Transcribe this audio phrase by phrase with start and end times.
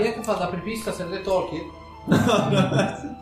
[0.00, 1.70] Allora, chi è che fa da apripista se le tolchi?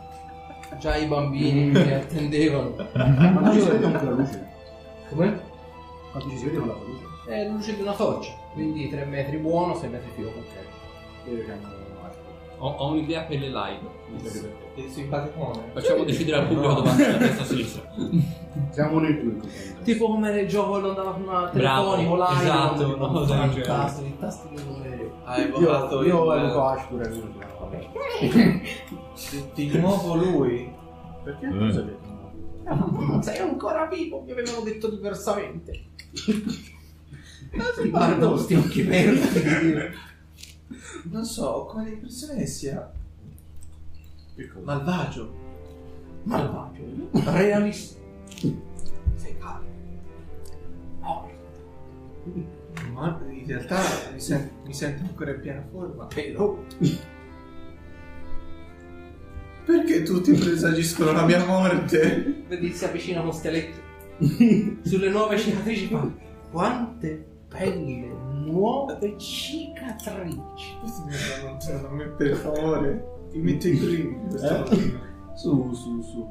[0.79, 2.75] Già i bambini che attendevano.
[2.93, 4.47] Ma ci si vede con la luce?
[5.09, 5.41] Come?
[6.11, 7.03] Quanto ci si vede con la luce?
[7.27, 8.31] È la luce di una torcia.
[8.53, 10.29] Quindi 3 metri buono, 6 metri filo.
[10.29, 10.55] Ok.
[11.25, 11.88] Hanno arco.
[12.59, 13.97] Ho, ho un'idea per le live.
[14.75, 15.71] È simpaticone.
[15.73, 17.91] Facciamo decidere al pubblico dove andare a destra o a sinistra.
[18.71, 19.41] Siamo noi due in.
[19.83, 22.43] Tipo come nel gioco quello andava con una Bravo, telefonico, live.
[22.43, 23.61] esatto, una cosa del genere.
[23.67, 25.21] tasto, il tasto di numero.
[25.23, 26.41] Ha evocato Io, io il...
[26.43, 27.23] evoco Ashtur e lui
[27.59, 28.61] vabbè.
[29.53, 30.73] di, nuovo lui.
[31.23, 31.47] Perché?
[31.47, 31.59] Mm.
[31.59, 32.07] Cosa hai detto?
[33.05, 35.83] Non sei ancora vivo, mi avevano detto diversamente.
[37.89, 39.17] Guarda questi occhi verdi.
[41.03, 42.91] Non so, ho come l'impressione che sia
[44.63, 45.33] malvagio.
[46.23, 47.99] Malvagio, realista.
[49.15, 49.67] Sei calmo.
[50.99, 51.33] Morto.
[52.93, 53.81] Ma in realtà
[54.13, 56.05] mi, sen- mi sento ancora in piena forma.
[56.05, 56.63] Però
[59.65, 62.43] Perché tutti presagiscono la mia morte?
[62.47, 63.87] vedi si avvicina uno steletto.
[64.83, 66.07] Sulle nuove cicatrici fa
[66.51, 68.18] quante belle
[68.51, 70.77] nuove cicatrici.
[70.79, 73.17] Questi mi allontanano a me per favore.
[73.29, 74.59] Ti metto i brividi questa Eh?
[74.59, 74.99] mattina.
[75.35, 76.27] Su, su, su.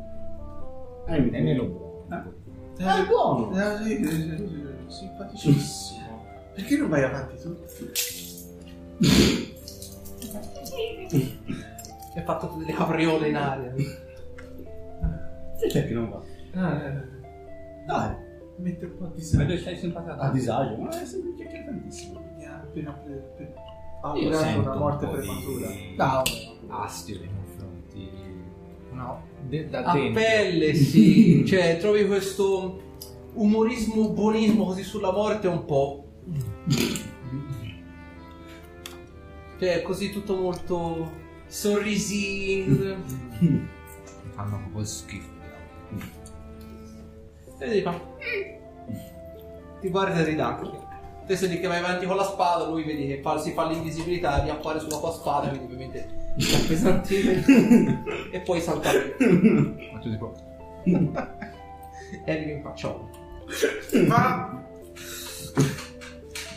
[1.07, 2.05] Eh, mi Tenelo buono.
[2.81, 3.51] Ah, è buono.
[3.59, 6.07] Eh, sì, sì, sì, sì, simpaticissimo.
[6.55, 7.57] Perché non vai avanti tu?
[12.15, 13.73] E ha fatto tutte le capriole in aria.
[15.61, 16.23] Perché non va?
[16.61, 17.03] Ah, eh,
[17.87, 18.15] Dai,
[18.59, 19.59] mette un po' di Vedo che sangue.
[19.59, 20.13] sei simpatico.
[20.21, 20.77] a disagio.
[20.77, 22.21] Ma è sempre chiacchierantissimo.
[22.37, 23.55] Mi ha appena pre- pre-
[24.03, 25.67] augurato una un morte prematura.
[25.69, 26.23] di No,
[26.69, 28.11] astio nei confronti.
[28.93, 29.23] no.
[29.49, 30.21] de- da A dentro.
[30.23, 32.83] pelle sì, cioè trovi questo
[33.35, 36.05] umorismo, buonismo così sulla morte un po'.
[39.59, 41.11] Cioè così tutto molto
[41.47, 42.97] sorrisino.
[43.41, 43.69] Mi
[44.35, 45.37] fanno proprio schifo.
[47.61, 48.01] E fa.
[49.81, 50.87] Ti guarda e ridacchia.
[51.27, 53.67] Te sei lì che vai avanti con la spada, lui vedi che fa- si fa
[53.67, 57.43] l'invisibilità, riappare sulla tua spada, quindi ovviamente ti appesantire
[58.33, 59.03] e poi salta via.
[59.93, 60.33] Ma tu tipo.
[62.25, 63.09] E arrivi in facciolo.
[64.07, 64.63] Ma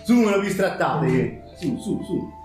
[0.03, 1.07] Su, me lo bistrattate.
[1.07, 2.39] che- Su, su, su.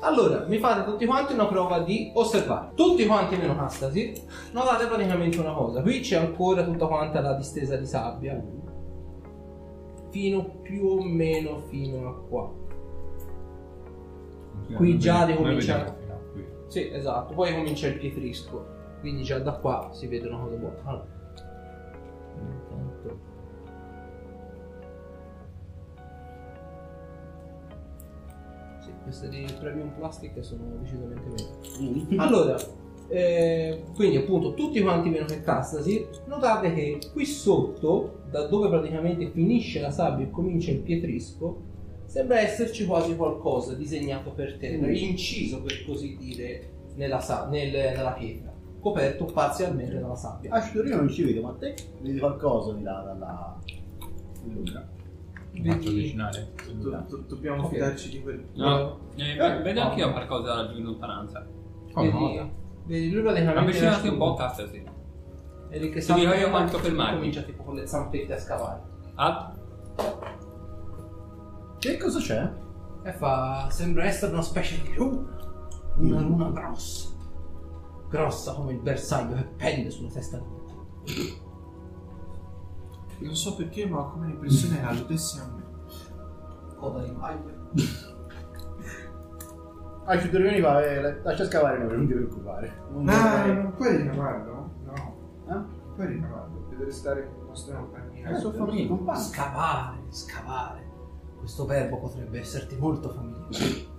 [0.00, 2.70] Allora, mi fate tutti quanti una prova di osservare.
[2.74, 4.12] Tutti quanti meno Castasi.
[4.52, 5.82] Notate praticamente una cosa.
[5.82, 8.40] Qui c'è ancora tutta quanta la distesa di sabbia.
[10.10, 12.50] Fino più o meno fino a qua.
[14.74, 15.96] Qui già devo cominciare-.
[16.68, 17.34] Sì, esatto.
[17.34, 18.76] Poi comincia il pietrisco.
[19.00, 20.76] Quindi già da qua si vede una cosa buona.
[20.84, 21.06] Allora.
[22.36, 23.18] Intanto.
[28.80, 32.22] Sì, queste di premium plastic sono decisamente meglio.
[32.22, 32.56] Allora,
[33.08, 39.30] eh, quindi appunto tutti quanti meno che Castasi, notate che qui sotto, da dove praticamente
[39.30, 41.62] finisce la sabbia e comincia il pietrisco,
[42.04, 44.94] sembra esserci quasi qualcosa disegnato per terra, Mm.
[44.94, 50.52] inciso per così dire nella, sa- nel- nella pietra, coperto parzialmente dalla sabbia.
[50.52, 53.58] Ashtur io non ci vedo, ma te vedi qualcosa di là, dalla...
[54.62, 54.86] faccio
[55.52, 56.48] Vedi- avvicinare.
[56.78, 57.72] do- do- dobbiamo Ok.
[57.72, 58.44] fidarci di quel.
[58.54, 61.46] No, eh, ve- vedo anche io qualcosa da in lontananza.
[61.94, 62.40] Vedi,
[62.88, 64.24] vedi, lui praticamente Avvicinati un po'.
[65.70, 67.14] E lì che Ti dirò io salta quanto fermarti.
[67.16, 68.80] comincia tipo con le zampette a scavare.
[69.14, 69.52] Ah,
[71.78, 72.52] Che cosa c'è?
[73.04, 73.68] E fa.
[73.70, 75.36] Sembra essere una specie di luna.
[75.96, 77.08] Una luna grossa.
[78.08, 80.44] Grossa come il bersaglio che pende sulla testa di
[81.04, 81.40] tutti.
[83.20, 85.66] Non so perché, ma ho come l'impressione che alludesse a me.
[86.76, 87.12] Coda di
[90.08, 90.24] Viper.
[90.24, 92.72] Ashtur vieni va, eh, lascia scavare noi, non ti preoccupare.
[92.92, 94.70] Non Ah, vorrei- non puoi ricavarlo?
[94.84, 94.94] No.
[95.46, 95.52] Eh?
[95.52, 96.66] Non puoi ricavarlo.
[96.70, 98.28] Deve restare con la nostra compagnia.
[98.30, 99.22] Eh, sono famiglia, compagni.
[99.22, 100.86] Scavare, scavare.
[101.38, 103.96] Questo verbo potrebbe esserti molto familiare.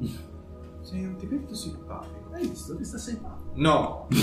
[0.82, 2.30] Sei un tipetto simpatico.
[2.32, 2.74] Hai visto?
[2.76, 3.50] Ti sta simpatico.
[3.54, 4.08] No.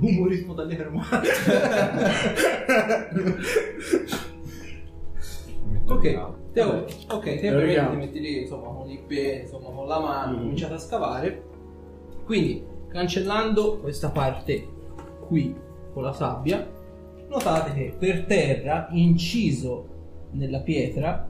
[0.00, 1.28] Umorismo dalle fermate.
[5.90, 6.04] Ok.
[6.52, 10.32] Te, ok, te ovviamente ti metti lì insomma con i piedi, insomma con la mano,
[10.32, 10.38] Mhm.
[10.40, 11.42] cominciate a scavare.
[12.24, 14.66] Quindi, cancellando questa parte
[15.26, 15.54] qui
[15.92, 16.66] con la sabbia,
[17.28, 19.86] notate che per terra, inciso
[20.32, 21.28] nella pietra,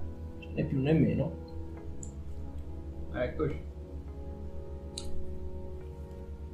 [0.55, 1.33] né più né meno,
[3.15, 3.67] eccoci.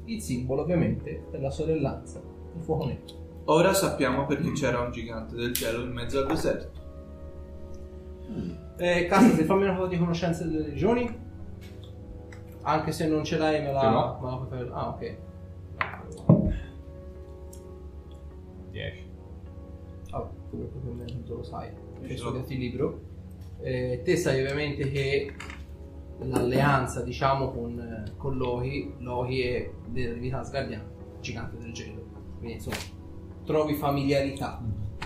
[0.07, 2.21] il simbolo ovviamente della sorellanza
[2.53, 3.01] del fuoco nero.
[3.47, 6.83] Ora sappiamo perché c'era un gigante del cielo in mezzo al deserto.
[8.31, 8.51] Mm.
[8.77, 11.23] Eh, Cassa, se fammi una foto di conoscenza delle regioni.
[12.63, 14.19] Anche se non ce l'hai, me la, l'ho.
[14.21, 14.71] me la puoi fare.
[14.73, 15.17] Ah, ok.
[18.71, 19.07] 10.
[20.11, 21.71] Vabbè, comunque più o meno tu lo sai.
[22.17, 23.01] Studiato il libro.
[23.61, 25.35] Eh, te sai ovviamente che
[26.21, 30.85] l'alleanza, diciamo, con, con Loki, Loki è della divinità asgardiana,
[31.21, 32.03] gigante del gelo.
[32.39, 32.77] Quindi insomma,
[33.45, 34.61] trovi familiarità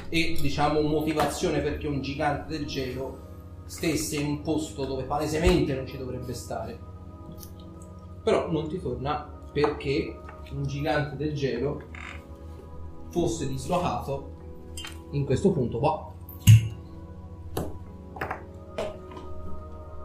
[0.09, 3.27] e diciamo motivazione perché un gigante del gelo
[3.65, 6.79] stesse in un posto dove palesemente non ci dovrebbe stare.
[8.23, 10.21] Però non ti torna perché
[10.53, 11.83] un gigante del gelo
[13.11, 14.37] fosse dislocato
[15.11, 16.13] in questo punto qua.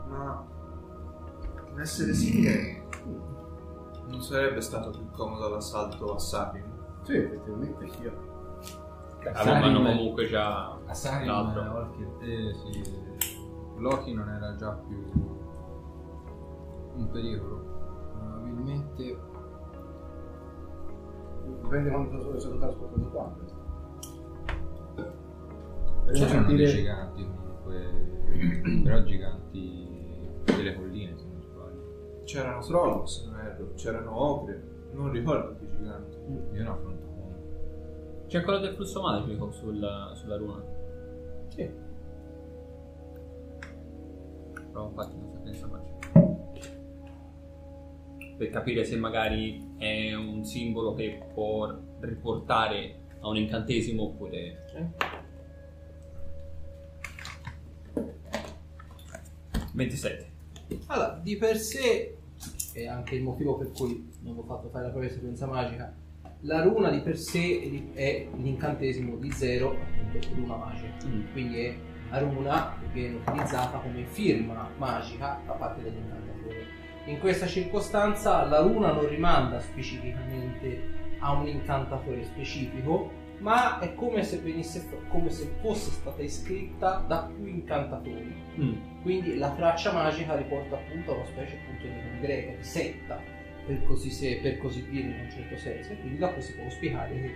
[0.09, 0.45] Ma
[1.71, 2.87] un essere simile
[4.07, 6.63] non sarebbe stato più comodo l'assalto a Sapin?
[7.03, 8.32] Sì, effettivamente io.
[9.31, 11.89] Avevano comunque già A Sarin, l'altro.
[12.19, 12.81] te, sì.
[13.77, 14.97] Loki non era già più
[16.95, 17.71] un pericolo.
[18.11, 19.17] Probabilmente
[21.61, 23.33] Dipende quanto sono stato trasportato qua.
[26.11, 32.23] c'erano sentire- dei giganti comunque, però giganti delle colline se non sbaglio.
[32.25, 34.61] C'erano Trolls, se non erro, c'erano Ogre,
[34.93, 36.15] non ricordo che giganti.
[36.53, 37.02] Io ne ho affrontato uno.
[38.33, 40.63] C'è quello del flusso magico sul- sulla runa.
[41.49, 41.69] Sì.
[44.71, 46.09] Provo infatti una sapienza magica.
[48.35, 54.65] Per capire se magari è un simbolo che può riportare a un incantesimo oppure.
[54.65, 54.83] Sì.
[59.73, 60.31] 27.
[60.87, 62.17] Allora, di per sé,
[62.73, 66.01] è anche il motivo per cui non ho fatto fare la di sequenza magica,
[66.43, 71.07] la runa di per sé è l'incantesimo di zero, appunto runa magica.
[71.07, 71.31] Mm.
[71.31, 71.75] Quindi è
[72.09, 76.65] la runa che viene utilizzata come firma magica da parte dell'incantatore.
[77.05, 84.23] In questa circostanza la runa non rimanda specificamente a un incantatore specifico, ma è come
[84.23, 88.35] se, venisse, come se fosse stata iscritta da più incantatori.
[88.59, 89.01] Mm.
[89.01, 93.21] Quindi la traccia magica riporta appunto a una specie appunto di greca, di setta,
[93.65, 95.91] per così, se- per così dire in un certo senso.
[95.91, 97.33] E quindi da qui si può spiegare che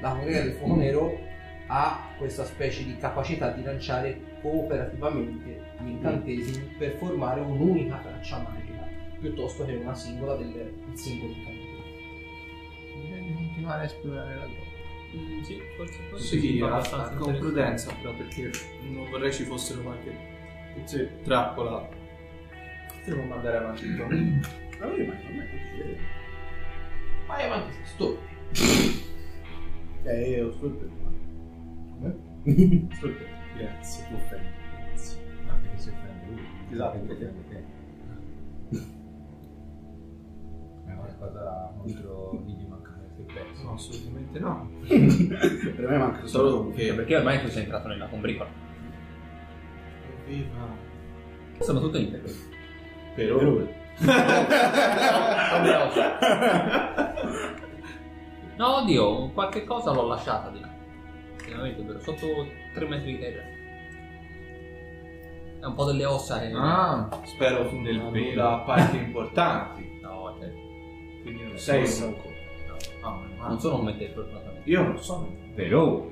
[0.00, 1.18] la congrega del fuoco nero
[1.66, 8.86] ha questa specie di capacità di lanciare cooperativamente gli incantesimi per formare un'unica traccia magica,
[9.20, 11.32] piuttosto che una singola del il singolo.
[11.32, 14.68] Direi di continuare a esplorare la grotta.
[15.16, 18.50] Mm, sì, forse, forse Sì, abbastanza con prudenza però perché
[18.88, 20.12] non vorrei ci fossero qualche
[21.22, 21.88] trappola.
[22.98, 24.40] Potremmo mandare avanti un
[24.86, 25.96] io ma non è.
[27.26, 28.18] Vai avanti, sto.
[30.02, 30.88] Eh, io sto per
[32.02, 32.28] Eh?
[32.94, 34.48] Sto per Grazie, tu offendi.
[34.78, 35.20] Grazie.
[35.48, 36.40] Anche che si offende lui.
[36.70, 36.98] Esatto.
[36.98, 37.64] Ti offende te.
[40.86, 43.64] È una cosa contro chi gli manca questi pezzi.
[43.64, 44.70] No, assolutamente no.
[45.76, 48.48] Per me manca Solo Cioè, che perché ormai tu sei entrato nella combricola.
[50.26, 50.88] Evviva.
[51.58, 52.22] Sono tutte in te.
[53.14, 53.79] Per ora.
[58.56, 60.68] No, oddio, qualche cosa l'ho lasciata di là.
[61.46, 62.26] Veramente, vero, sotto
[62.74, 63.42] 3 metri di terra.
[65.60, 66.50] È un po' delle ossa che...
[66.54, 68.42] Ah, Spero Del del pelo.
[68.42, 69.88] da parti importanti.
[70.00, 70.50] No, cioè,
[71.22, 72.14] Quindi non sei un un
[73.02, 73.48] Ah, meno male.
[73.48, 74.68] non sono come te, fortunatamente.
[74.70, 75.28] Io non sono.
[75.54, 76.06] però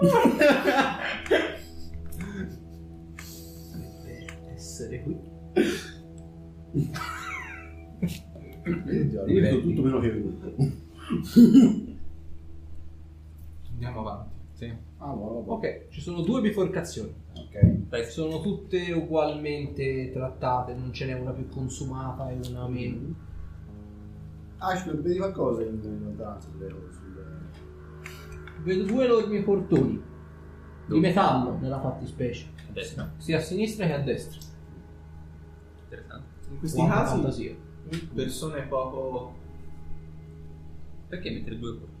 [4.80, 5.18] essere qui.
[8.62, 10.54] È di- tutto meno che venuto.
[13.72, 14.34] Andiamo avanti.
[14.52, 14.72] sì.
[14.98, 15.38] Ah, buono.
[15.52, 17.12] Ok, ci sono due biforcazioni.
[17.34, 17.88] Ok.
[17.88, 23.14] Dai, Sono tutte ugualmente trattate, non ce n'è una più consumata e una meno.
[24.58, 26.48] Ashford, vedi qualcosa in lontananza.
[28.62, 30.00] Vedo due enormi portoni di
[30.86, 31.00] Dove?
[31.00, 33.10] metallo nella fattispecie, a destra.
[33.16, 34.38] sia a sinistra che a destra.
[35.90, 36.26] Interessante.
[36.50, 37.54] In questi Quanta casi, fantasia.
[38.14, 39.34] persone poco.
[41.08, 41.98] Perché mettere due corpi?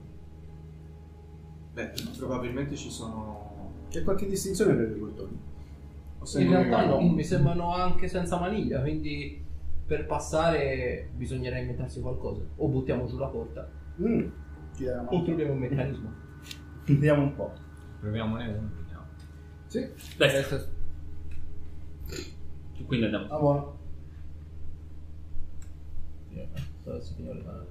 [1.74, 3.72] Beh, probabilmente ci sono.
[3.88, 5.38] C'è qualche distinzione per i portoni?
[6.18, 9.42] o In realtà no, mi sembrano anche senza maniglia, quindi
[9.86, 12.42] per passare bisognerà inventarsi qualcosa.
[12.56, 13.68] O buttiamo giù la porta,
[14.00, 14.28] Mm.
[15.08, 16.10] O troviamo un meccanismo.
[16.86, 17.52] Vediamo un po'.
[18.00, 19.04] Proviamo ne uno, vediamo.
[19.66, 19.86] Sì.
[20.16, 20.64] Destra.
[22.86, 23.26] Quindi andiamo.
[23.34, 23.78] Ah, buono.
[26.32, 26.46] Yeah,
[26.84, 27.66] so signore ma...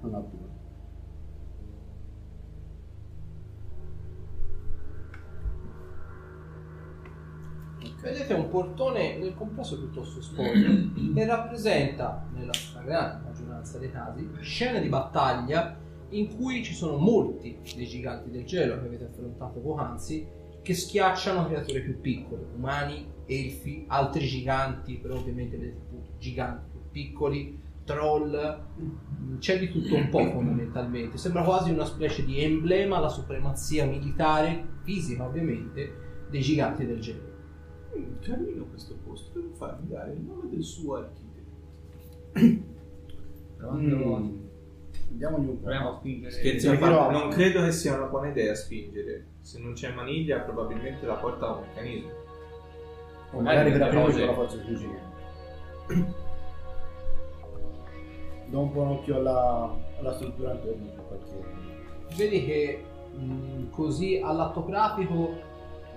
[0.00, 0.38] non ha più.
[8.00, 10.52] Vedete un portone nel complesso piuttosto sporco
[11.14, 15.76] e rappresenta, nella stragrande maggioranza dei casi, scene di battaglia
[16.10, 20.26] in cui ci sono molti dei giganti del gelo che avete affrontato poc'anzi
[20.62, 27.58] che schiacciano creature più piccole, umani, elfi, altri giganti, però ovviamente vedete appunto giganti piccoli,
[27.84, 31.16] troll, mm, c'è di tutto un po' fondamentalmente.
[31.18, 35.92] Sembra quasi una specie di emblema alla supremazia militare, fisica ovviamente,
[36.30, 37.26] dei giganti del gelo.
[37.96, 41.26] Mm, Carino questo posto, devo farmi dare il nome del suo architetto.
[43.56, 44.46] Provando
[45.10, 45.62] Andiamogli un po'.
[45.62, 46.30] Proviamo a spingere.
[46.32, 49.26] Scherzi a però- parte, non credo che sia una buona idea spingere.
[49.40, 52.10] Se non c'è maniglia, probabilmente la porta ha un meccanismo.
[53.32, 55.06] O magari per delle aprire cose- la forza fisica.
[58.48, 62.16] Do un po' un occhio alla, alla struttura intorno per qualche...
[62.16, 65.34] Vedi che mh, così all'atto grafico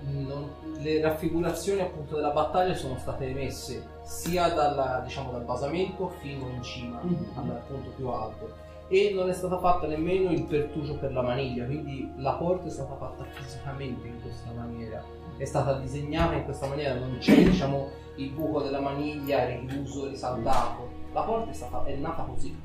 [0.00, 6.08] mh, non- le raffigurazioni appunto della battaglia sono state emesse sia dalla- diciamo, dal basamento
[6.20, 8.50] fino in cima al punto più alto.
[8.88, 12.70] E non è stata fatta nemmeno il pertugio per la maniglia quindi la porta è
[12.70, 15.02] stata fatta fisicamente in questa maniera.
[15.38, 21.00] È stata disegnata in questa maniera non c'è diciamo il buco della maniglia richiuso risaldato
[21.12, 22.58] la porta è, stata, è nata così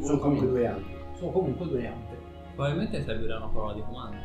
[0.00, 0.96] Sono comunque due anni.
[1.14, 2.16] sono comunque due ampe
[2.54, 4.16] Probabilmente servirà una parola di comando.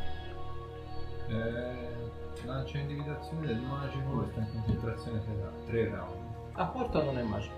[1.29, 5.22] Eh, lancia individuazione del magico e sta in concentrazione
[5.67, 6.15] 3 round.
[6.55, 7.53] La porta non è magica.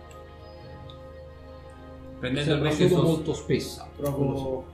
[2.19, 3.87] Prendendo il solo suo molto spessa.
[3.95, 4.65] Provo...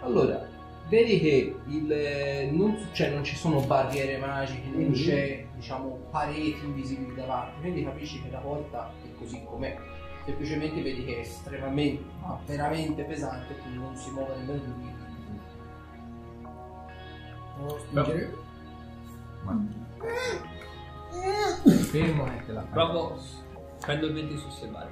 [0.00, 0.46] Allora,
[0.88, 4.92] vedi che il, non, cioè, non ci sono barriere magiche, non Mhm.
[4.92, 9.76] c'è diciamo pareti invisibili davanti, quindi capisci che la porta è così com'è.
[10.24, 14.92] Semplicemente vedi che è estremamente, ma veramente pesante, quindi non si muove nemmeno lui.
[17.56, 18.36] Provo a spingere.
[21.90, 22.70] Fermo e te la fai.
[22.72, 23.18] Provo.
[23.80, 24.88] Prendo il 20 su porta.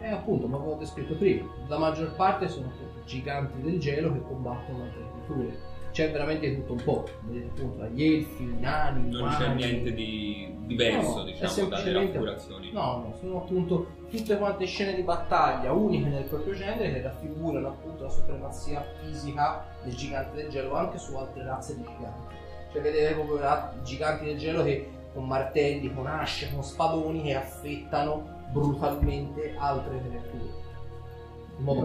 [0.00, 1.48] Eh, appunto, ma avevo descritto prima.
[1.68, 2.70] La maggior parte sono
[3.04, 5.74] giganti del gelo che combattono altre creature.
[5.92, 7.08] C'è veramente tutto un po'.
[7.22, 9.36] Vedete appunto dagli elfi, i nani, Non umani.
[9.36, 12.72] c'è niente di diverso, No, diciamo, dalle raffigurazioni.
[12.72, 17.68] No, no, sono appunto tutte quante scene di battaglia uniche nel proprio genere che raffigurano
[17.68, 22.34] appunto la supremazia fisica del gigante del gelo anche su altre razze di giganti.
[22.72, 27.34] Cioè vedete proprio ra- giganti del gelo che con martelli, con asce, con spadoni che
[27.36, 30.64] affettano brutalmente altre creature.
[31.58, 31.84] In modo.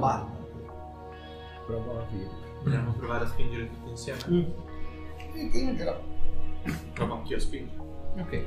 [1.66, 2.30] Provo a aprire.
[2.64, 4.20] Vogliamo provare a spingere tutti insieme?
[4.20, 6.02] Ce l'ho.
[6.94, 7.80] Provo anch'io a spingere.
[8.20, 8.46] Ok.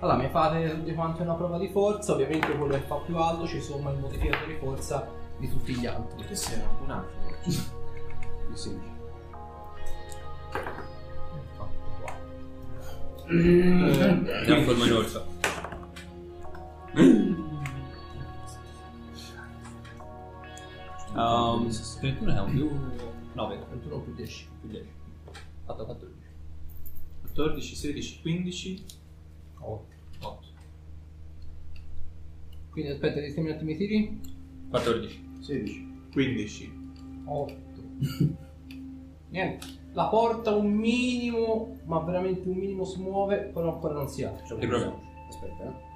[0.00, 3.46] Allora mi fate tutti quanti una prova di forza, ovviamente quello che fa più alto
[3.46, 6.24] ci somma il modificatore di forza di tutti gli altri.
[6.24, 7.30] Che sei un attimo.
[7.44, 8.96] Di 16.
[10.50, 13.26] Ho fatto 4.
[13.26, 15.36] È un forma in orso.
[21.14, 22.70] Um, 31 è un più
[23.34, 24.48] 9 21 più 10.
[24.60, 24.88] più 10.
[25.64, 26.26] Fatto 14.
[27.20, 28.84] 14, 16, 15,
[29.60, 29.84] 8.
[30.22, 30.46] 8.
[32.70, 34.20] Quindi aspetta, ditemi un attimo i tiri.
[34.70, 35.28] 14.
[35.40, 35.86] 16.
[36.12, 36.92] 15.
[37.26, 37.56] 8.
[39.30, 39.66] Niente.
[39.92, 44.44] La porta un minimo, ma veramente un minimo si muove, però ancora non si apre.
[44.46, 45.00] Cioè, Riproviamo.
[45.28, 45.87] Aspetta, eh.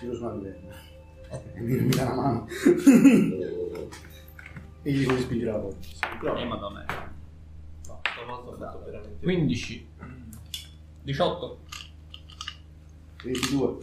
[0.00, 0.72] Tiro sulla livello.
[1.28, 2.46] Ok, mi, mi dà una mano.
[4.82, 5.82] e gli dico di spingere la porta.
[5.82, 6.40] Si riprova.
[6.40, 6.86] Eh, madonna.
[7.86, 9.88] No, stavolta ho fatto veramente 15.
[11.02, 11.58] 18.
[13.24, 13.78] 22.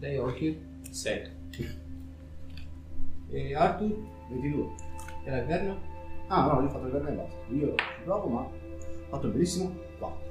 [0.00, 1.30] Lei Orchid 6.
[3.30, 3.96] e Arthur
[4.28, 4.74] 22.
[5.24, 5.80] e la Verno.
[6.26, 7.36] Ah, no, io ho fatto il e basta.
[7.54, 8.52] Io ci provo, ma ho
[9.08, 10.25] fatto il bellissimo 4.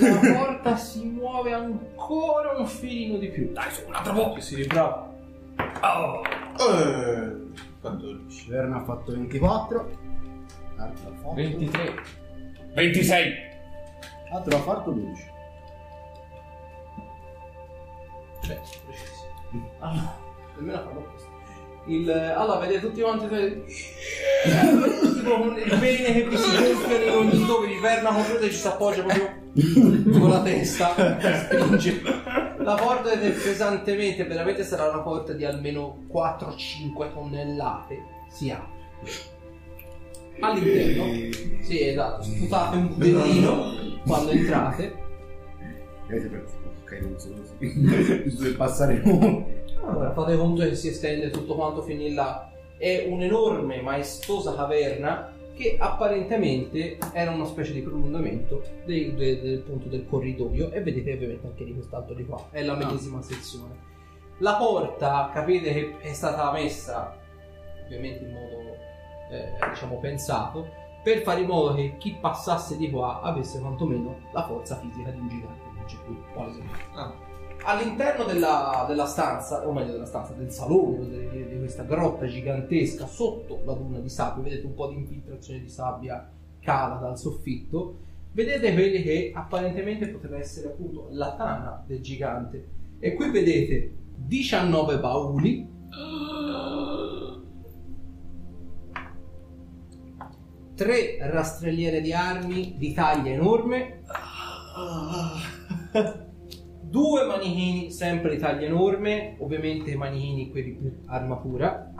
[0.00, 3.52] La porta si muove ancora un filino di più.
[3.52, 4.40] Dai, su un altro po'.
[4.40, 5.10] Si riprova.
[5.82, 6.22] Oh.
[6.22, 7.36] Eh,
[7.80, 8.48] 14.
[8.48, 9.90] Verna ha fatto 24.
[10.76, 11.94] Arthur ha fatto 23.
[12.74, 13.32] 26.
[14.32, 15.30] Arthur ha fatto 12.
[18.42, 19.70] Cioè, precisissimo.
[19.80, 20.16] Allora,
[20.56, 21.31] nemmeno farlo questo.
[21.86, 23.26] Il, allora, vedete tutti quanti
[25.14, 28.66] tipo con il bene che si gonfiano in ogni dove di perna completa ci si
[28.66, 30.94] appoggia proprio con la testa.
[30.94, 32.02] Spinge
[32.62, 38.02] la porta è pesantemente veramente sarà una porta di almeno 4-5 tonnellate.
[38.30, 38.70] Si apre.
[40.40, 41.04] All'interno.
[41.62, 41.88] Sì.
[41.88, 42.22] Esatto.
[42.22, 44.94] Sputate un pudellino quando entrate.
[46.06, 46.46] Per
[48.56, 49.02] passare.
[49.84, 55.32] Allora fate conto che si estende tutto quanto fin in là è un'enorme, maestosa caverna
[55.54, 61.12] che apparentemente era una specie di prolungamento del, del- del punto del corridoio e vedete
[61.12, 63.90] ovviamente anche di quest'altro di qua, è la medesima sezione.
[64.38, 67.16] La porta capite che è stata messa
[67.84, 68.56] ovviamente in modo
[69.30, 70.66] eh, diciamo pensato
[71.02, 75.18] per fare in modo che chi passasse di qua avesse quantomeno la forza fisica di
[75.18, 76.84] un gigante non c'è più palesemente.
[76.94, 77.12] Ah.
[77.64, 83.06] All'interno della, della stanza o meglio della stanza del salone dire, di questa grotta gigantesca
[83.06, 86.28] sotto la duna di sabbia vedete un po' di infiltrazione di sabbia
[86.60, 92.80] cala dal soffitto vedete quelli che apparentemente potrebbe essere appunto la tana del gigante.
[92.98, 95.70] E qui vedete 19 bauli.
[100.74, 104.02] Tre rastrelliere di armi di taglia enorme
[106.92, 111.90] due manichini sempre di taglia enorme ovviamente manichini quelli per arma pura.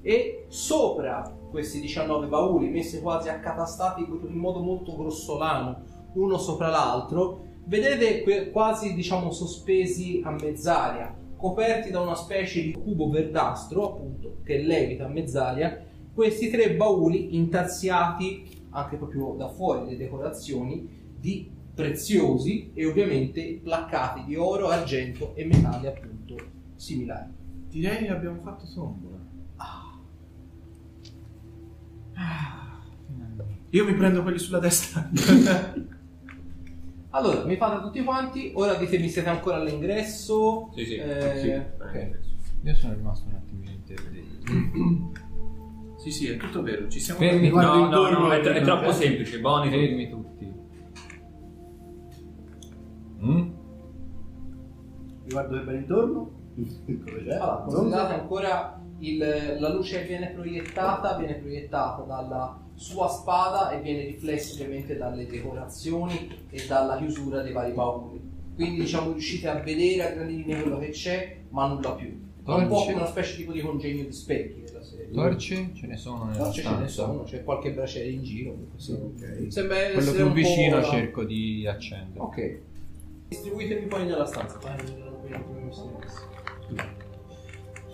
[0.00, 7.48] E sopra questi 19 bauli messi quasi accatastati in modo molto grossolano uno sopra l'altro
[7.64, 14.36] vedete que- quasi diciamo sospesi a mezz'aria coperti da una specie di cubo verdastro appunto
[14.44, 20.88] che levita a mezz'aria questi tre bauli intarsiati anche proprio da fuori le decorazioni
[21.18, 26.36] di preziosi e ovviamente placcati di oro, argento e metalli appunto
[26.76, 27.30] similari.
[27.68, 29.18] Direi che abbiamo fatto tombola.
[33.72, 35.08] Io mi prendo quelli sulla destra.
[37.12, 40.70] Allora, mi fate tutti quanti, ora ditemi siete ancora all'ingresso.
[40.76, 40.94] Sì, sì.
[40.94, 41.48] Eh, Sì.
[41.82, 42.18] ok.
[42.62, 45.12] Io sono rimasto un attimino interessato.
[45.98, 46.86] sì, sì, è tutto vero.
[46.86, 49.40] Ci siamo Fermi, No, no, no, è, è troppo semplice.
[49.40, 50.39] Boni, Fermi tutti.
[53.22, 53.36] Mm?
[55.24, 56.30] Mi guardo per bene intorno.
[56.86, 57.34] Come c'è?
[57.34, 64.04] Allora, considerate ancora il- la luce viene proiettata, viene proiettata dalla sua spada e viene
[64.04, 68.20] riflessa ovviamente dalle decorazioni e dalla chiusura dei vari bauli.
[68.54, 72.28] Quindi diciamo riuscite a vedere a grandi linee quello che c'è, ma nulla più.
[72.44, 75.10] È un po' come una specie tipo di congegno di specchi della serie.
[75.12, 76.88] Torce ce ne sono nella Torce ce ne stanza.
[77.04, 78.54] sono, c'è qualche braciere in giro.
[78.72, 78.92] Così.
[78.92, 79.46] Ok.
[79.48, 82.18] Sembra Quello essere più un po' vicino la- cerco di accendere.
[82.20, 82.58] Ok.
[83.30, 84.58] Distribuitevi poi nella stanza.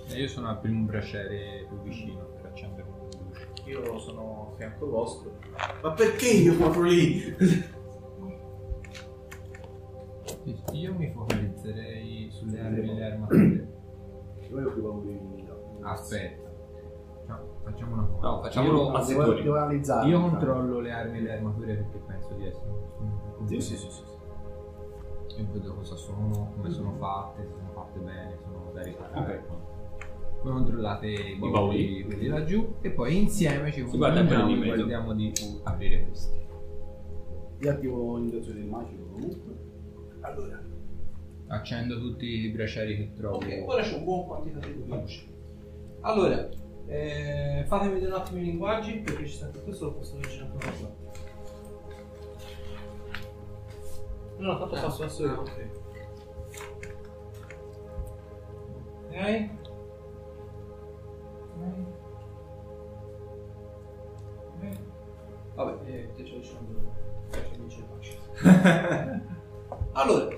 [0.08, 3.48] E io sono al primo braciere più vicino per accendere un luce.
[3.66, 5.36] Io sono a fianco vostro.
[5.82, 7.36] Ma perché io proprio lì?
[10.72, 13.68] Io mi focalizzerei sulle armi e le armature.
[14.48, 15.48] Noi occupiamo di
[15.82, 16.50] Aspetta.
[17.26, 18.26] No, facciamo una cosa.
[18.26, 19.42] No, facciamolo a settori.
[20.08, 23.90] Io controllo le armi e le armature perché penso di essere un Sì, sì, sì,
[23.90, 24.15] sì.
[25.36, 29.44] Io vedo cosa sono, come sono fatte, se sono fatte bene, sono da riparare.
[30.42, 31.52] Voi controllate i bauli.
[31.52, 35.32] bauli, quelli laggiù, e poi insieme ci controlliamo di e guardiamo di
[35.64, 36.44] aprire questi.
[37.58, 39.54] Io attivo l'indicazione del magico comunque.
[40.20, 40.62] Allora,
[41.48, 43.36] Accendo tutti i bracieri che trovo.
[43.36, 45.26] ok, ora c'è un buon quantitativo di luce.
[46.00, 46.48] Allora,
[46.86, 50.42] eh, fatemi vedere un attimo i linguaggi perché ci sta anche questo lo posso leggere
[50.44, 51.05] ancora qua.
[54.38, 55.40] No, no, tanto passo adesso io.
[55.40, 55.70] ok.
[59.10, 59.48] Ok.
[64.54, 64.78] Ok.
[65.54, 66.54] Vabbè, eh, te ce lo ce
[69.92, 70.34] allora,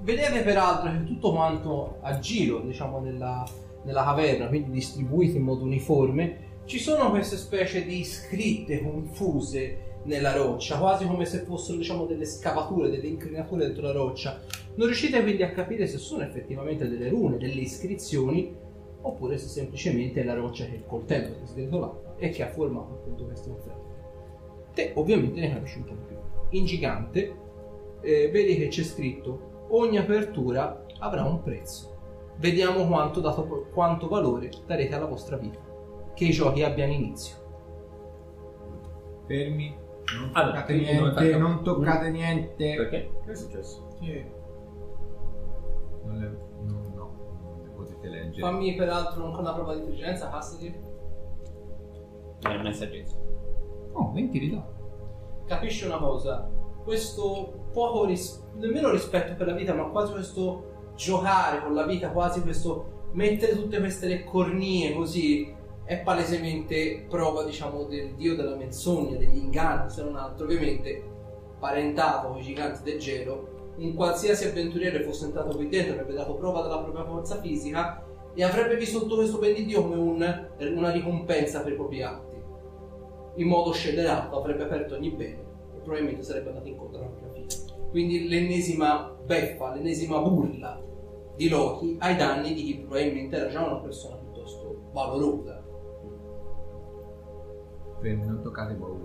[0.00, 3.44] vedete peraltro che tutto quanto a giro, diciamo, nella,
[3.82, 10.32] nella caverna, quindi distribuito in modo uniforme, ci sono queste specie di scritte confuse nella
[10.32, 14.40] roccia, quasi come se fossero, diciamo, delle scavature, delle incrinature dentro la roccia.
[14.74, 18.54] Non riuscite quindi a capire se sono effettivamente delle rune, delle iscrizioni,
[19.02, 22.48] oppure se semplicemente è la roccia che il coltello si è sgretolata e che ha
[22.48, 23.88] formato appunto queste offerte.
[24.74, 26.16] Te ovviamente ne capisci un po' di più.
[26.50, 27.34] In gigante
[28.02, 31.98] eh, vedi che c'è scritto ogni apertura avrà un prezzo.
[32.36, 35.58] Vediamo quanto, dato, quanto valore darete alla vostra vita.
[36.14, 37.36] Che i giochi abbiano inizio.
[39.26, 39.88] Fermi.
[40.18, 42.74] Non Allora, toccate niente, non toccate niente.
[42.76, 43.10] Perché?
[43.24, 43.88] Che è successo?
[46.04, 48.40] Non le, no, no, non le potete leggere.
[48.40, 50.74] Fammi peraltro anche una prova di intelligenza, Custody.
[52.42, 53.16] Non è saggezza.
[53.92, 54.78] Oh, 20 li do.
[55.46, 56.48] capisci una cosa,
[56.84, 62.10] questo poco ris- nemmeno rispetto per la vita, ma quasi questo giocare con la vita,
[62.10, 65.52] quasi questo mettere tutte queste le cornie così,
[65.90, 71.02] è palesemente prova, diciamo, del dio della menzogna, degli inganni, se non altro, ovviamente
[71.58, 76.34] parentato con i giganti del gelo, un qualsiasi avventuriere fosse entrato qui dentro avrebbe dato
[76.34, 81.60] prova della propria forza fisica e avrebbe visto tutto questo pendidio come un- una ricompensa
[81.62, 82.36] per i propri atti.
[83.34, 85.42] In modo scellerato avrebbe aperto ogni bene
[85.74, 87.46] e probabilmente sarebbe andato incontro alla fine.
[87.90, 90.80] Quindi l'ennesima beffa, l'ennesima burla
[91.34, 95.59] di Loki ai danni di chi probabilmente era già una persona piuttosto valorosa.
[98.00, 99.04] Fermi, non toccate bauli.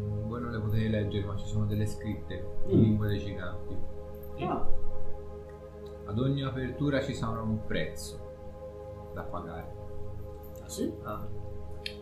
[0.00, 2.82] Mm, Voi non le potete leggere, ma ci sono delle scritte in Mm.
[2.82, 3.76] lingua dei giganti.
[4.44, 4.66] Ah,
[6.06, 8.18] Ad ogni apertura ci sarà un prezzo
[9.14, 9.74] da pagare.
[10.62, 10.92] ah, sì?
[11.02, 11.26] Ah,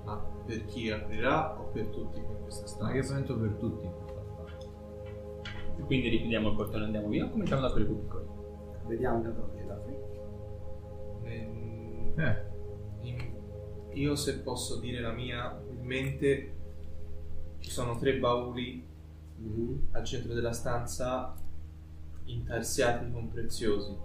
[0.04, 3.14] Ah, per chi aprirà o per tutti in questa ma che stanza?
[3.14, 4.66] penso per tutti in questa stanza.
[5.86, 7.28] Quindi richiudiamo il portone e andiamo via.
[7.28, 8.26] Cominciamo da quelli più piccoli.
[8.86, 9.96] Vediamo che velocità sì.
[11.24, 12.47] Ehm, Eh, in-
[13.98, 16.52] Io se posso dire la mia, in mente
[17.58, 18.84] ci sono tre bauli
[19.38, 19.88] Mhm.
[19.92, 21.34] al centro della stanza
[22.26, 23.96] intarsiati con preziosi.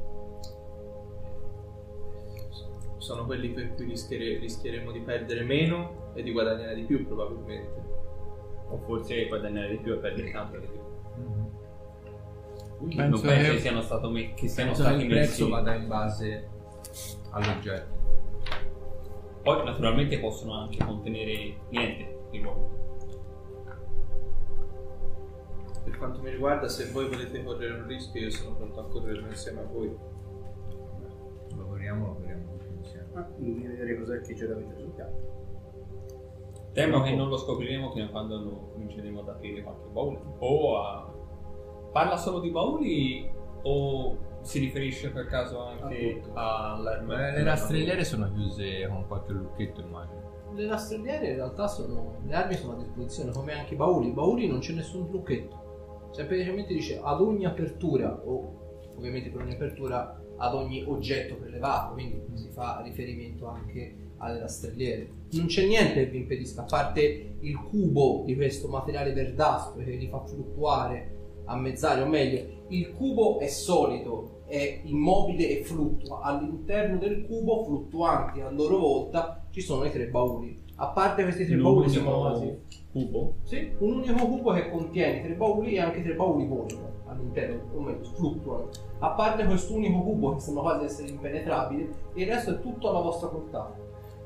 [2.97, 7.81] Sono quelli per cui rischiere- rischieremo di perdere meno e di guadagnare di più probabilmente.
[8.69, 10.81] O forse guadagnare di più e perdere tanto di più.
[11.23, 11.51] mhm.
[12.79, 15.49] non Penso penso che- che siano, stato me- che siano penso stati il prezzo messi.
[15.51, 16.47] vada in base
[17.29, 17.92] all'oggetto.
[19.43, 22.81] Poi naturalmente possono anche contenere niente di nuovo.
[25.83, 29.27] Per quanto mi riguarda, se voi volete correre un rischio, io sono pronto a correrlo
[29.27, 29.93] insieme a voi.
[31.57, 33.07] Lavoriamo, lavoriamo tutti insieme.
[33.15, 35.33] Ah, quindi vedere cos'è che ce l'avete sul piatto.
[36.71, 40.19] Temo che non lo scopriremo fino a quando non cominceremo ad aprire qualche baule.
[40.39, 41.13] O a...
[41.91, 43.29] Parla solo di bauli
[43.63, 46.21] o si riferisce per caso anche?
[47.05, 50.51] Beh, le rastrelliere sono chiuse con qualche lucchetto, immagino.
[50.53, 52.19] Le rastrelliere in realtà sono.
[52.25, 54.09] Le armi sono a disposizione, come anche i bauli.
[54.09, 56.09] I bauli non c'è nessun trucchetto.
[56.11, 62.21] Semplicemente dice ad ogni apertura, o ovviamente per ogni apertura, ad ogni oggetto prelevato, quindi
[62.35, 65.09] si fa riferimento anche alle rastrelliere.
[65.31, 69.91] Non c'è niente che vi impedisca, a parte il cubo di questo materiale verdastro che
[69.91, 71.12] li fa fluttuare
[71.45, 76.21] a mezz'aria, o meglio, il cubo è solido, è immobile e fluttua.
[76.21, 80.61] All'interno del cubo, fluttuanti a loro volta, ci sono i tre bauli.
[80.75, 82.57] A parte questi tre bauli, siamo quasi.
[82.91, 83.35] cubo?
[83.43, 87.81] Sì, un unico cubo che contiene tre bauli e anche tre bauli volano all'interno, o
[87.81, 88.69] meglio, fluttuano.
[88.99, 93.27] A parte quest'unico cubo che sembra quasi essere impenetrabile, il resto è tutto alla vostra
[93.27, 93.75] portata.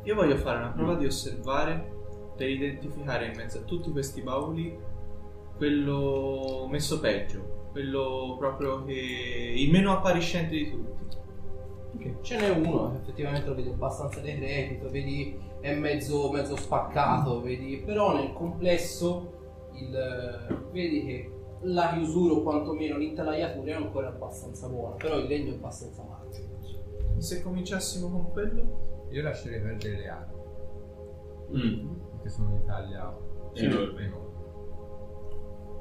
[0.03, 1.95] Io voglio fare una prova di osservare
[2.37, 4.77] per identificare in mezzo a tutti questi bauli
[5.57, 10.95] quello messo peggio, quello proprio che il meno appariscente di tutti.
[12.21, 18.15] Ce n'è uno, effettivamente lo vedi abbastanza decrepito, vedi è mezzo, mezzo spaccato, vedi, però
[18.15, 19.33] nel complesso
[19.73, 25.53] il, vedi che la chiusura o quantomeno l'intelaiatura è ancora abbastanza buona, però il legno
[25.53, 26.41] è abbastanza marcio.
[27.17, 30.35] Se cominciassimo con quello, Io lascerei perdere le armi,
[31.49, 31.87] Mm.
[32.11, 33.17] perché sono di taglia
[33.53, 34.03] Enorme.
[34.05, 34.26] enorme.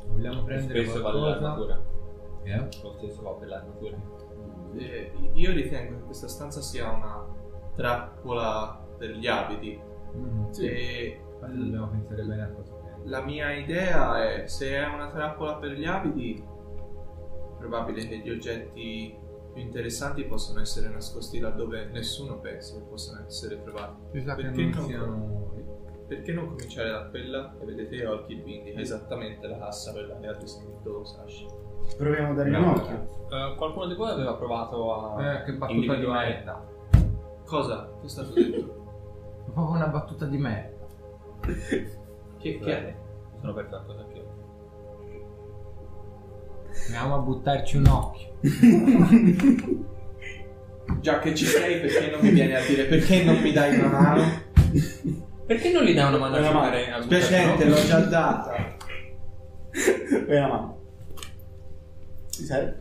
[0.09, 1.29] Vogliamo prendere Spesso qualcosa?
[1.31, 1.83] l'armatura.
[2.43, 2.69] Eh?
[2.83, 3.97] Lo stesso va per l'armatura.
[4.77, 7.25] eh, io ritengo che questa stanza sia una
[7.75, 9.79] trappola per gli abiti.
[10.17, 13.09] Mm, E Infatti dobbiamo pensare bene a cosa prendere.
[13.11, 16.43] la mia idea è se è una trappola per gli abiti,
[17.59, 19.15] probabile che gli oggetti
[19.53, 24.03] più interessanti possono essere nascosti laddove nessuno pensa che possano essere trovati.
[24.13, 25.46] Che Perché non- siano...
[26.07, 30.27] Perché non cominciare da quella e vedete Orchid Bindi, è esattamente la cassa quella che
[30.29, 31.47] ha disegnato Sashi.
[31.97, 33.27] Proviamo a dare un occhio.
[33.31, 36.65] Eh, qualcuno di voi aveva provato a Eh, che battuta di merda.
[37.45, 37.91] Cosa?
[38.01, 38.85] Che è stato detto?
[39.53, 40.87] Proprio una battuta di merda.
[42.39, 42.95] Che, che è?
[43.41, 44.35] Sono aperto qualcosa anche io.
[46.87, 48.29] Andiamo a buttarci un occhio.
[51.01, 53.89] Già che ci sei, perché non mi vieni a dire perché non mi dai una
[53.89, 54.23] mano?
[55.47, 58.77] Perché non gli dai una mano a giocare a buttarci l'ho già data.
[60.27, 60.79] Vai la mano.
[62.31, 62.73] Ci sei?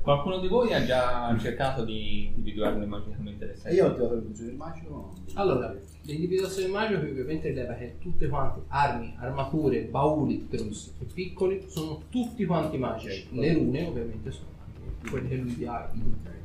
[0.00, 3.74] Qualcuno di voi ha già cercato di individuarne magicamente le E sei?
[3.74, 5.12] io ho tirato il buccio del magico.
[5.34, 12.02] Allora, l'individuazione magica ovviamente rileva che tutte quante armi, armature, bauli grossi e piccoli sono
[12.08, 13.26] tutti quanti magici.
[13.32, 16.36] Le rune ovviamente sono anche quelle che lui ha identificato.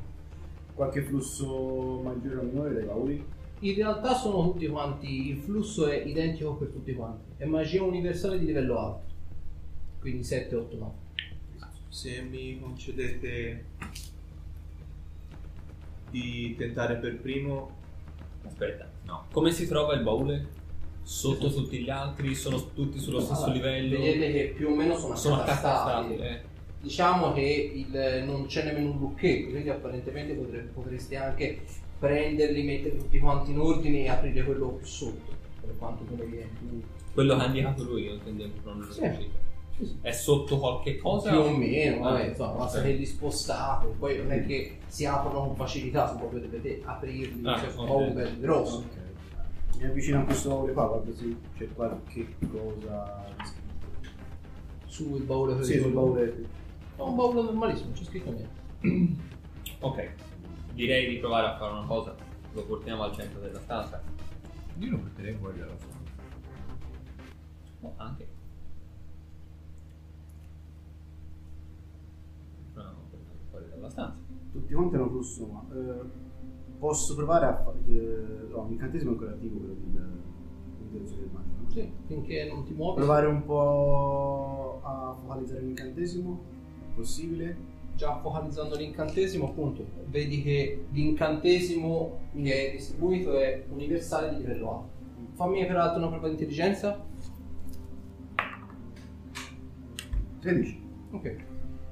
[0.74, 3.24] Qualche flusso maggiore o minore dai bauli?
[3.64, 7.32] In realtà sono tutti quanti, il flusso è identico per tutti quanti.
[7.38, 9.12] È magia universale di livello alto.
[10.00, 10.92] Quindi 7, 8, 9.
[11.88, 13.64] Se mi concedete
[16.10, 17.82] di tentare per primo,
[18.46, 19.24] Aspetta, no.
[19.32, 20.46] Come si trova il baule?
[21.02, 22.34] Sotto tutti gli altri?
[22.34, 23.98] Sono tutti sullo stesso Allora, livello?
[23.98, 26.12] Vedete che più o meno sono Sono accatastati.
[26.12, 26.40] accatastati, eh.
[26.82, 31.62] diciamo che il- non c'è nemmeno un lucchetto, quindi apparentemente potre- potreste anche
[32.04, 36.50] prenderli, mettere tutti quanti in ordine e aprire quello più sotto, per quanto come viene
[36.58, 36.82] più,
[37.14, 38.92] Quello che ha indicato lui, io intendevo non lo Sì.
[38.92, 39.36] specifico.
[39.78, 39.96] sì, sì.
[40.02, 41.30] È sotto qualche cosa?
[41.30, 45.06] più o meno, vabbè, Ah, insomma, basta che li spostate, poi non è che si
[45.06, 47.72] aprono con facilità, se proprio dovete aprirli, Ah, cioè, ok.
[47.74, 48.76] sono un bello grosso.
[48.78, 49.78] Ok.
[49.78, 53.24] Mi avvicino a questo baule qua, guarda se c'è qualche cosa
[54.86, 56.44] Sul baule Sì, sul baule.
[56.96, 59.22] È un baule normalissimo, non c'è scritto niente.
[59.80, 60.08] Ok.
[60.74, 62.14] Direi di provare a fare una cosa.
[62.52, 64.02] Lo portiamo al centro della stanza.
[64.78, 66.12] Io lo porterei fuori dalla stanza.
[67.80, 68.28] No, anche.
[72.74, 74.16] No, portiamo fuori dalla stanza.
[74.50, 76.04] Tutti quanti hanno flusso, ma eh,
[76.78, 77.78] posso provare a fare.
[77.86, 80.22] Eh, no, l'incantesimo è ancora attivo quello del
[80.94, 81.70] dell'indirizzo del magico.
[81.70, 82.96] Sì, finché non ti muovi.
[82.96, 86.40] Provare un po' a focalizzare l'incantesimo?
[86.94, 87.56] Possibile?
[87.96, 94.88] Già focalizzando l'incantesimo, appunto, vedi che l'incantesimo che è distribuito è universale di livello alto.
[95.34, 97.00] Fammi peraltro una prova di intelligenza.
[100.40, 100.82] 13.
[101.12, 101.36] Ok.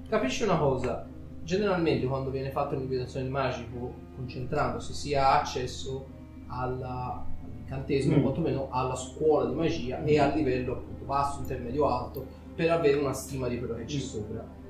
[0.08, 1.08] Capisci una cosa?
[1.44, 6.06] Generalmente quando viene fatta un'invitazione magico, concentrandosi si ha accesso
[6.48, 8.22] alla- all'incantesimo, Mm.
[8.22, 13.12] quantomeno alla scuola di magia e al livello appunto basso, intermedio, alto, per avere una
[13.14, 14.00] stima di quello che c'è Mm.
[14.00, 14.60] sopra.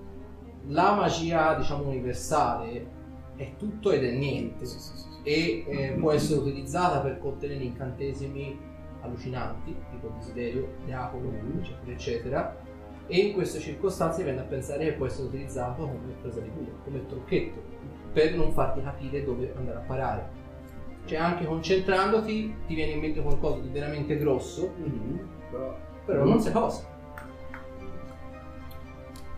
[0.68, 3.00] La magia, diciamo, universale
[3.36, 7.64] è tutto ed è niente Sì, sì, sì, e eh, può essere utilizzata per contenere
[7.64, 8.58] incantesimi
[9.00, 12.56] allucinanti, tipo desiderio, diavolo, eccetera, eccetera.
[13.08, 16.70] E in queste circostanze viene a pensare che può essere utilizzato come presa di culo,
[16.84, 17.60] come trucchetto,
[18.12, 20.40] per non farti capire dove andare a parare.
[21.04, 25.28] Cioè anche concentrandoti ti viene in mente qualcosa di veramente grosso, Mhm.
[25.50, 26.86] Però- però non sai cosa.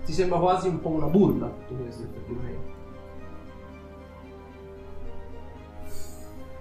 [0.05, 2.73] Ti sembra quasi un po' una burla tutto questo effettivamente.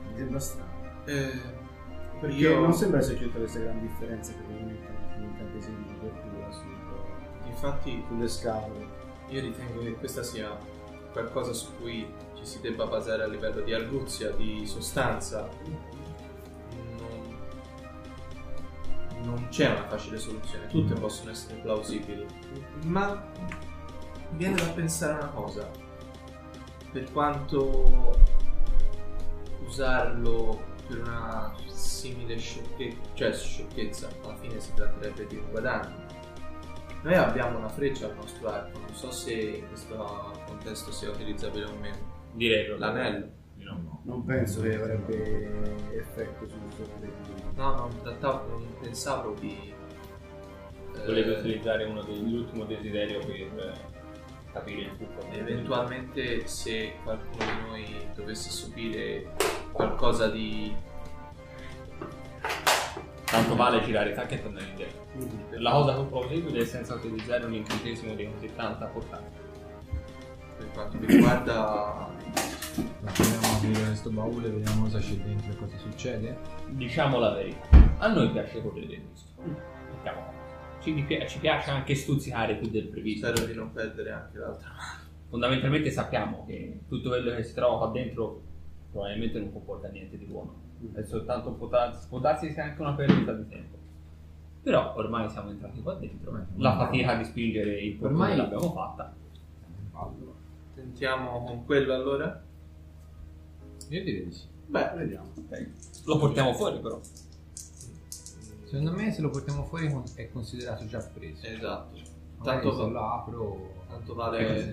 [0.10, 0.72] Mi sembra strano.
[1.06, 1.32] Eh,
[2.20, 7.48] Perché io, non sembra esserci tutte queste grandi differenze per gli incantesimi di copertura sul-
[7.48, 9.02] infatti, sulle scale.
[9.30, 10.56] io ritengo che questa sia
[11.12, 15.50] qualcosa su cui ci si debba basare a livello di arguzia, di sostanza.
[19.24, 22.26] Non c'è una facile soluzione, tutte possono essere plausibili.
[22.84, 23.32] Ma
[24.32, 25.70] viene da pensare una cosa.
[26.92, 28.18] Per quanto
[29.66, 36.06] usarlo per una simile sciocchezza, cioè sciocchezza, alla fine si tratterebbe di un guadagno.
[37.02, 41.66] Noi abbiamo una freccia al nostro arco, non so se in questo contesto sia utilizzabile
[41.66, 41.98] o meno.
[42.32, 42.78] Direi.
[42.78, 43.42] L'anello.
[43.74, 44.02] No.
[44.04, 47.14] Non penso che avrebbe effetto sul suo potere.
[47.56, 49.74] No, non, trattavo- non pensavo di...
[50.96, 53.74] eh, Volevi utilizzare uno degli ultimo desiderio per eh,
[54.52, 55.26] capire il trucco.
[55.32, 59.34] Eventualmente se qualcuno di noi dovesse subire
[59.72, 60.76] qualcosa di...
[63.26, 65.02] Tanto vale girare i tacchi e tornare indietro.
[65.60, 69.42] La cosa più plausibile è senza utilizzare un incantesimo di così tanta portata.
[70.58, 72.12] Per quanto mi riguarda...
[73.06, 76.38] Andiamo a aprire questo baule, vediamo cosa c'è dentro e cosa succede.
[76.70, 77.68] Diciamo la verità.
[77.98, 79.44] A noi piace correre il rischio.
[79.94, 80.22] Mettiamo.
[80.80, 83.28] Ci, pi- ci piace anche stuzzicare più del previsto.
[83.28, 85.02] Spero di non perdere anche l'altra mano.
[85.30, 88.42] Fondamentalmente sappiamo che tutto quello che si trova qua dentro
[88.92, 90.62] probabilmente non comporta niente di buono.
[90.94, 93.78] È soltanto può darsi, può darsi sia anche una perdita di tempo.
[94.62, 96.46] Però ormai siamo entrati qua dentro.
[96.56, 99.14] La fatica di spingere il portone Ormai- l'abbiamo fatta.
[99.92, 100.32] Allora,
[100.74, 102.42] Tentiamo con quello allora?
[103.90, 104.46] Io direi di sì.
[104.68, 105.32] Beh, Vediamo.
[106.06, 107.00] Lo portiamo fuori però.
[108.66, 111.46] Secondo me se lo portiamo fuori è considerato già preso.
[111.46, 111.96] esatto.
[112.38, 113.74] Magari Tanto, se lo apro...
[113.88, 114.68] tanto vale,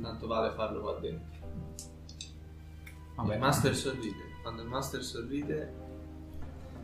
[0.00, 1.30] tanto vale farlo qua dentro.
[3.16, 4.30] Vabbè, il master sorride.
[4.42, 5.72] Quando il master sorride,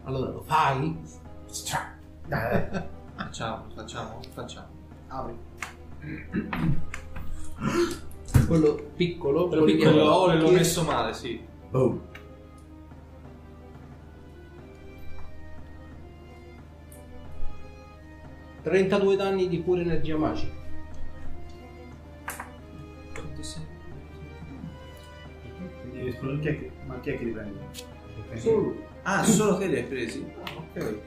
[0.04, 0.96] Allora lo fai?
[2.28, 2.82] Dai, dai.
[3.16, 4.68] facciamo, facciamo, facciamo.
[5.08, 5.36] Apri.
[8.48, 11.38] Quello piccolo, Quello piccolo, piccolo, Quello, quello messo male, sì.
[11.70, 12.00] Boom.-
[18.62, 20.56] 32 danni di pura energia magica.
[25.82, 27.58] Quindi, scusa, chi è che- ma chi è che li prende?
[28.36, 28.74] Solo.
[29.02, 30.26] Ah, solo te li hai presi?
[30.42, 30.98] Ah, ok.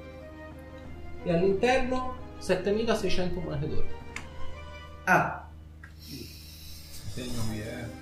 [1.23, 3.87] E all'interno 7600 monete d'oro.
[5.05, 5.40] Ah,
[7.13, 7.99] Segno qui, eh.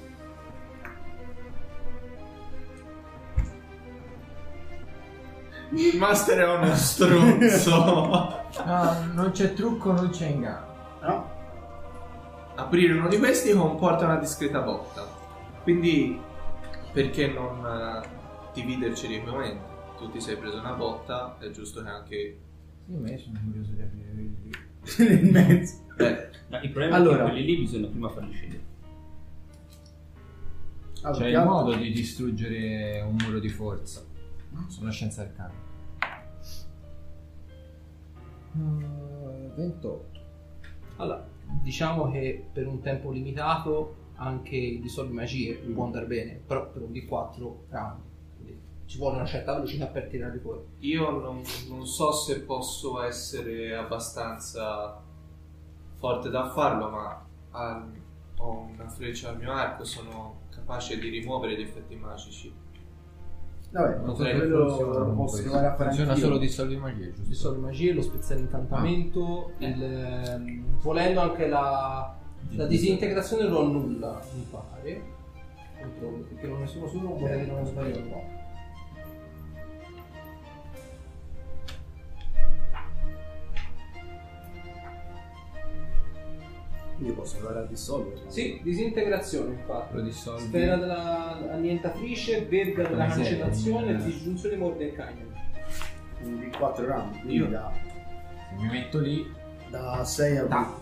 [5.71, 7.75] Il master è uno stronzo.
[8.65, 10.67] No, non c'è trucco, non c'è inganno.
[11.01, 11.37] no?
[12.55, 15.07] aprire uno di questi comporta una discreta botta.
[15.63, 16.19] Quindi,
[16.91, 18.07] perché non eh,
[18.53, 19.77] dividerci equamente?
[19.97, 22.39] Tu ti sei preso una botta, è giusto che anche.
[22.87, 25.07] Io me sono curioso di aprire quelli lì.
[25.07, 25.85] Nel mezzo.
[25.95, 27.23] Beh, Ma il problema Allora.
[27.23, 28.63] è che quelli lì bisogna prima farli scendere.
[31.01, 34.03] Allora, C'è il modo di distruggere un muro di forza.
[34.67, 35.53] Sono scienza arcana.
[38.53, 40.07] Uh, 28.
[40.97, 41.25] Allora,
[41.61, 45.73] diciamo che per un tempo limitato anche il dissolvi magie Mm.
[45.73, 48.01] può andare bene, però per un D4 round.
[48.35, 50.61] Quindi ci vuole una certa velocità per tirare fuori.
[50.79, 55.01] io non, non so se posso essere abbastanza
[55.95, 57.97] forte da farlo, ma al-
[58.37, 62.53] ho una freccia al mio arco, sono capace di rimuovere gli effetti magici.
[63.71, 65.25] Vabbè, Non so quello che funziona lo comunque.
[65.25, 66.25] posso provare a fare Funziona anch'io.
[66.25, 67.21] solo dissolvi magie, giusto?
[67.29, 69.65] Dissolvi magie, lo spezzare incantamento, Ah.
[69.65, 72.15] il, ehm, volendo anche la,
[72.51, 75.01] la disintegrazione lo annulla, mi pare.
[75.81, 77.19] Controllo, perché non ne sono sicuro, Eh.
[77.19, 78.23] vorrei dire una sbaglio no.
[86.99, 88.19] Quindi posso provare a dissolvere.
[88.27, 89.95] Sì, disintegrazione infatti.
[89.95, 90.41] Lo dissolvi.
[90.47, 93.37] Sfera della annientatrice, verga della Come sei?
[93.37, 94.03] cancellazione, Eh.
[94.03, 95.15] disgiunzione Mordecai.
[96.19, 97.11] Quindi 4 round.
[97.21, 97.71] Quindi Io- da,
[98.57, 99.25] mi metto lì,
[99.69, 100.75] da 6 a, Da.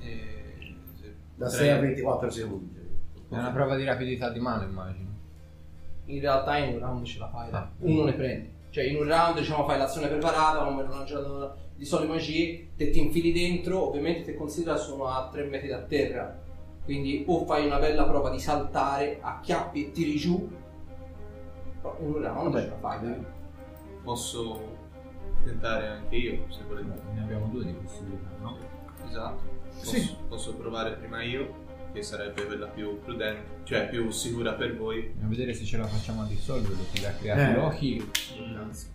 [0.00, 1.12] E- sì.
[1.36, 2.76] da Tre- 6 a 24 secondi.
[3.30, 5.06] è una prova di rapidità di mano, immagino.
[6.04, 7.48] In realtà in un round ce la fai.
[7.50, 7.70] Ah.
[7.78, 8.50] uno ne prendi.
[8.68, 12.90] Cioè in un round diciamo fai l'azione preparata, come non giocato di soli magie, te
[12.90, 16.36] ti infili dentro, ovviamente te considera sono a 3 metri da terra.
[16.84, 20.48] Quindi o fai una bella prova di saltare, acchiappi e tiri giù.
[21.80, 22.62] Però in un round Vabbè.
[22.64, 23.24] ce la fai, dai.
[24.02, 24.76] Posso
[25.44, 26.88] tentare anche io, se volete.
[27.14, 28.56] Ne abbiamo due di possibilità, no?
[29.06, 29.42] Esatto.
[29.78, 30.16] Posso, Sì.
[30.28, 35.06] posso provare prima io, che sarebbe quella più prudente, cioè più sicura per voi.
[35.10, 37.54] Andiamo a vedere se ce la facciamo a dissolvere perché l'ha creato Eh.
[37.54, 38.10] Loki.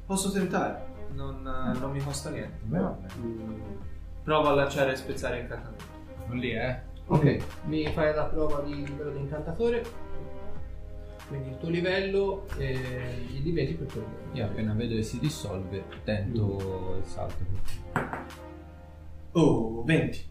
[0.06, 2.64] Posso tentare, non, eh, non mi costa niente.
[2.64, 2.82] Beh, mm.
[2.82, 3.08] vabbè.
[4.24, 5.84] Provo a lanciare e spezzare incantamento.
[6.28, 6.92] Non lì, eh?
[7.08, 9.84] Ok, mi fai la prova di livello di incantatore.
[11.28, 14.08] Quindi il tuo livello e gli diventi per quello.
[14.34, 16.98] Io appena vedo che si dissolve, tento mm.
[16.98, 17.44] il salto.
[19.32, 20.28] Oh, 20.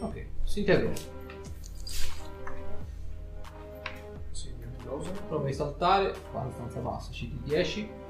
[0.00, 1.16] Ok, si interrompe.
[4.30, 4.54] Sì,
[4.88, 8.06] a saltare, fa abbastanza bassa, CD10.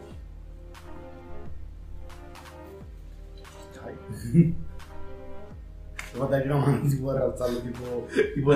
[3.88, 4.56] hai.
[6.10, 8.52] Se vado a Roma, non si può alzare tipo, tipo